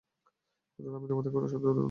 অর্থাৎ 0.79 0.93
আমি 0.97 1.07
তোমাদেরকে 1.07 1.37
রসদও 1.37 1.61
দেব 1.61 1.67
না। 1.67 1.79